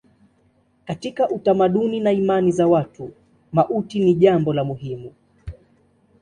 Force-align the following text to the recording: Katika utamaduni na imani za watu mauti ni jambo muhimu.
Katika 0.85 1.29
utamaduni 1.29 1.99
na 1.99 2.11
imani 2.11 2.51
za 2.51 2.67
watu 2.67 3.11
mauti 3.51 3.99
ni 3.99 4.13
jambo 4.15 4.53
muhimu. 4.53 5.13